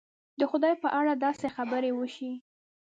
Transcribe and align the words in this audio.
د 0.39 0.41
خدای 0.51 0.73
په 0.83 0.87
اړه 0.99 1.13
داسې 1.25 1.47
خبرې 1.55 1.91
وشي. 1.93 2.31